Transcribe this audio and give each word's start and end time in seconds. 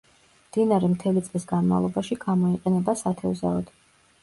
მდინარე 0.45 0.89
მთელი 0.93 1.23
წლის 1.27 1.45
განმავლობაში 1.51 2.19
გამოიყენება 2.25 2.99
სათევზაოდ. 3.05 3.73